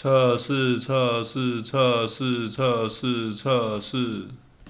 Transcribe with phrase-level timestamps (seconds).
[0.00, 4.28] 测试测试测试测试测试。